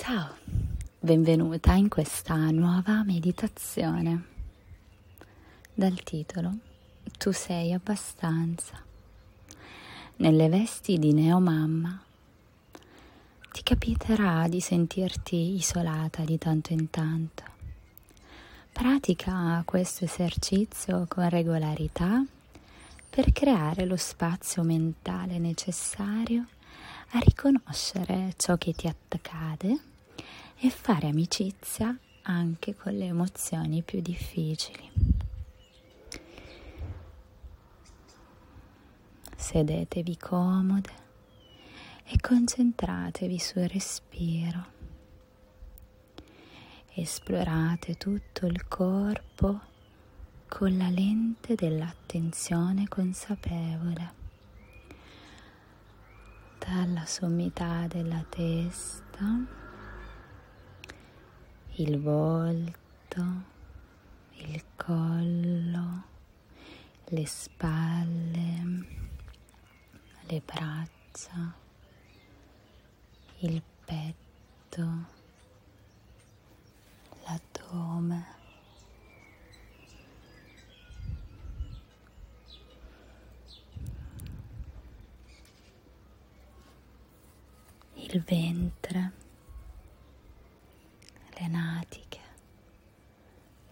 Ciao, 0.00 0.36
benvenuta 1.00 1.72
in 1.72 1.88
questa 1.88 2.36
nuova 2.52 3.02
meditazione 3.02 4.26
dal 5.74 6.00
titolo 6.04 6.56
Tu 7.18 7.32
sei 7.32 7.72
abbastanza. 7.72 8.80
Nelle 10.18 10.48
vesti 10.48 10.98
di 10.98 11.12
neomamma 11.12 12.00
ti 13.50 13.62
capiterà 13.64 14.46
di 14.46 14.60
sentirti 14.60 15.56
isolata 15.56 16.22
di 16.22 16.38
tanto 16.38 16.72
in 16.72 16.90
tanto. 16.90 17.42
Pratica 18.70 19.60
questo 19.66 20.04
esercizio 20.04 21.06
con 21.08 21.28
regolarità 21.28 22.24
per 23.10 23.32
creare 23.32 23.84
lo 23.84 23.96
spazio 23.96 24.62
mentale 24.62 25.38
necessario 25.38 26.46
a 27.10 27.18
riconoscere 27.20 28.34
ciò 28.36 28.56
che 28.56 28.72
ti 28.72 28.86
accade 28.86 29.80
e 30.58 30.70
fare 30.70 31.08
amicizia 31.08 31.96
anche 32.22 32.74
con 32.74 32.92
le 32.92 33.06
emozioni 33.06 33.82
più 33.82 34.00
difficili. 34.00 34.90
Sedetevi 39.36 40.16
comode 40.18 41.06
e 42.04 42.20
concentratevi 42.20 43.38
sul 43.38 43.68
respiro. 43.68 44.76
Esplorate 46.92 47.96
tutto 47.96 48.46
il 48.46 48.66
corpo 48.66 49.60
con 50.48 50.76
la 50.76 50.88
lente 50.88 51.54
dell'attenzione 51.54 52.88
consapevole. 52.88 54.17
Dalla 56.70 57.06
sommità 57.06 57.86
della 57.86 58.22
testa 58.28 59.24
il 61.76 61.98
volto, 61.98 63.24
il 64.32 64.62
collo, 64.76 66.02
le 67.06 67.26
spalle, 67.26 68.84
le 70.26 70.42
braccia, 70.44 71.54
il 73.38 73.62
petto, 73.86 75.06
l'addome. 77.24 78.37
Il 88.10 88.22
ventre 88.22 89.12
le 91.38 91.46
natiche, 91.46 92.20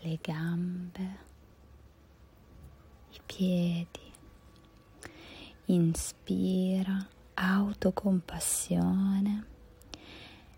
le 0.00 0.18
gambe, 0.22 1.16
i 3.10 3.20
piedi. 3.26 4.10
Inspira 5.66 7.06
autocompassione 7.34 9.44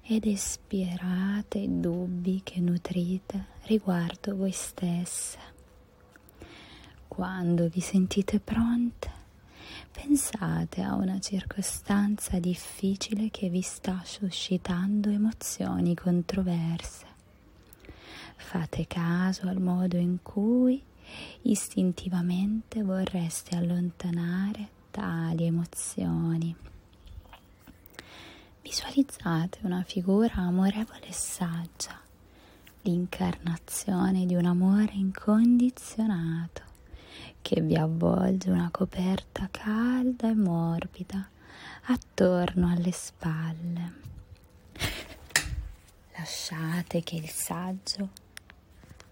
ed 0.02 0.24
espirate 0.24 1.58
i 1.58 1.80
dubbi 1.80 2.42
che 2.44 2.60
nutrite 2.60 3.46
riguardo 3.62 4.36
voi 4.36 4.52
stesse. 4.52 5.38
Quando 7.08 7.68
vi 7.68 7.80
sentite 7.80 8.38
pronte, 8.38 9.23
pensate 9.94 10.82
a 10.82 10.94
una 10.94 11.20
circostanza 11.20 12.40
difficile 12.40 13.30
che 13.30 13.48
vi 13.48 13.62
sta 13.62 14.02
suscitando 14.04 15.08
emozioni 15.08 15.94
controverse. 15.94 17.06
Fate 18.34 18.88
caso 18.88 19.46
al 19.48 19.60
modo 19.60 19.96
in 19.96 20.18
cui 20.20 20.82
istintivamente 21.42 22.82
vorreste 22.82 23.54
allontanare 23.54 24.68
tali 24.90 25.44
emozioni. 25.44 26.54
Visualizzate 28.62 29.60
una 29.62 29.84
figura 29.84 30.34
amorevole 30.34 31.06
e 31.06 31.12
saggia, 31.12 32.00
l'incarnazione 32.82 34.26
di 34.26 34.34
un 34.34 34.46
amore 34.46 34.92
incondizionato 34.94 36.73
che 37.42 37.60
vi 37.60 37.76
avvolge 37.76 38.50
una 38.50 38.70
coperta 38.70 39.48
calda 39.50 40.30
e 40.30 40.34
morbida 40.34 41.28
attorno 41.86 42.70
alle 42.70 42.92
spalle. 42.92 43.92
Lasciate 46.16 47.02
che 47.02 47.16
il 47.16 47.28
saggio 47.28 48.08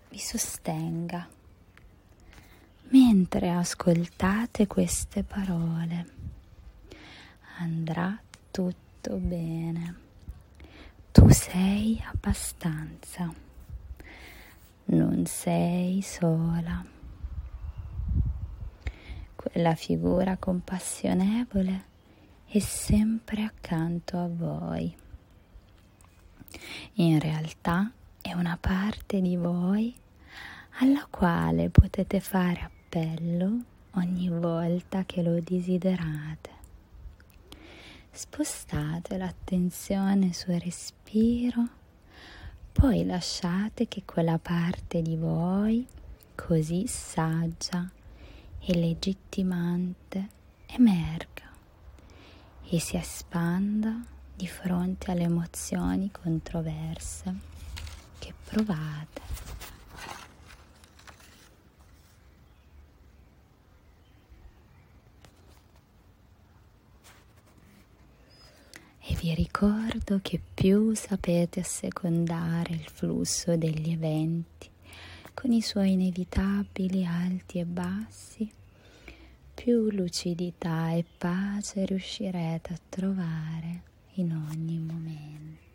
vi 0.09 0.19
sostenga 0.19 1.29
mentre 2.89 3.51
ascoltate 3.51 4.67
queste 4.67 5.23
parole. 5.23 6.07
Andrà 7.59 8.19
tutto 8.51 9.17
bene. 9.17 9.97
Tu 11.13 11.29
sei 11.31 12.03
abbastanza. 12.07 13.33
Non 14.85 15.27
sei 15.27 16.03
sola 16.03 16.85
quella 19.43 19.75
figura 19.75 20.37
compassionevole 20.37 21.85
è 22.47 22.61
sempre 22.61 23.43
accanto 23.43 24.17
a 24.17 24.29
voi. 24.29 24.95
In 26.95 27.19
realtà 27.19 27.91
è 28.21 28.35
una 28.35 28.57
parte 28.61 29.21
di 29.21 29.37
voi 29.37 29.93
alla 30.79 31.09
quale 31.11 31.71
potete 31.71 32.21
fare 32.21 32.61
appello 32.61 33.65
ogni 33.95 34.29
volta 34.29 35.05
che 35.05 35.23
lo 35.23 35.41
desiderate. 35.41 36.51
Spostate 38.13 39.17
l'attenzione 39.17 40.33
sul 40.33 40.61
respiro, 40.61 41.69
poi 42.71 43.05
lasciate 43.05 43.89
che 43.89 44.05
quella 44.05 44.39
parte 44.39 45.03
di 45.03 45.17
voi 45.17 45.85
così 46.37 46.87
saggia 46.87 47.91
e 48.65 48.75
legittimante 48.75 50.29
emerga 50.67 51.51
e 52.69 52.79
si 52.79 52.97
espanda 52.97 54.01
di 54.35 54.47
fronte 54.47 55.11
alle 55.11 55.25
emozioni 55.25 56.11
controverse 56.11 57.35
che 58.19 58.33
provate. 58.45 59.21
E 69.05 69.15
vi 69.17 69.35
ricordo 69.35 70.21
che 70.23 70.41
più 70.55 70.95
sapete 70.95 71.61
assecondare 71.61 72.73
il 72.73 72.89
flusso 72.89 73.57
degli 73.57 73.91
eventi, 73.91 74.71
con 75.35 75.53
i 75.53 75.61
suoi 75.63 75.93
inevitabili 75.93 77.05
alti 77.05 77.59
e 77.59 77.65
bassi, 77.65 78.51
più 79.55 79.91
lucidità 79.91 80.93
e 80.93 81.05
pace 81.19 81.85
riuscirete 81.85 82.73
a 82.73 82.79
trovare 82.89 83.83
in 84.15 84.33
ogni 84.33 84.79
momento. 84.79 85.72